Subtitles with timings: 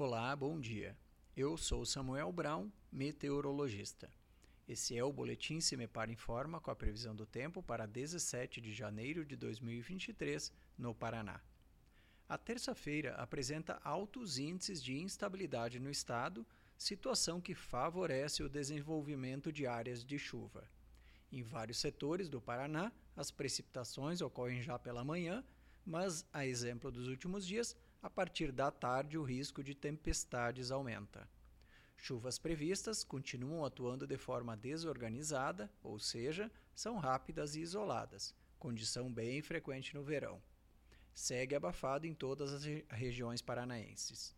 [0.00, 0.96] Olá, bom dia.
[1.36, 4.08] Eu sou Samuel Brown, meteorologista.
[4.68, 9.24] Esse é o Boletim Cimepar Informa com a previsão do tempo para 17 de janeiro
[9.24, 11.40] de 2023, no Paraná.
[12.28, 16.46] A terça-feira apresenta altos índices de instabilidade no estado,
[16.76, 20.62] situação que favorece o desenvolvimento de áreas de chuva.
[21.32, 25.44] Em vários setores do Paraná, as precipitações ocorrem já pela manhã,
[25.88, 31.26] mas, a exemplo dos últimos dias, a partir da tarde o risco de tempestades aumenta.
[31.96, 39.40] Chuvas previstas continuam atuando de forma desorganizada, ou seja, são rápidas e isoladas, condição bem
[39.40, 40.42] frequente no verão.
[41.14, 44.36] Segue abafado em todas as regiões paranaenses.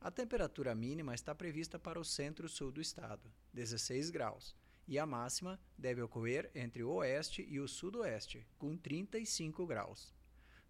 [0.00, 4.54] A temperatura mínima está prevista para o centro-sul do estado, 16 graus,
[4.86, 10.14] e a máxima deve ocorrer entre o oeste e o sudoeste, com 35 graus.